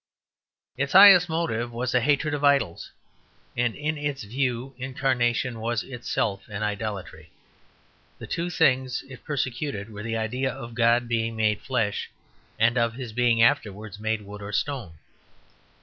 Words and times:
Its 0.77 0.93
highest 0.93 1.29
motive 1.29 1.71
was 1.71 1.93
a 1.93 2.01
hatred 2.01 2.33
of 2.33 2.43
idols, 2.43 2.91
and 3.55 3.75
in 3.75 3.99
its 3.99 4.23
view 4.23 4.73
Incarnation 4.79 5.59
was 5.59 5.83
itself 5.83 6.47
an 6.47 6.63
idolatry. 6.63 7.29
The 8.17 8.25
two 8.25 8.49
things 8.49 9.03
it 9.11 9.23
persecuted 9.23 9.91
were 9.93 10.01
the 10.01 10.17
idea 10.17 10.51
of 10.51 10.73
God 10.73 11.07
being 11.07 11.35
made 11.35 11.61
flesh 11.61 12.09
and 12.57 12.79
of 12.79 12.95
His 12.95 13.13
being 13.13 13.43
afterwards 13.43 13.99
made 13.99 14.23
wood 14.23 14.41
or 14.41 14.51
stone. 14.51 14.97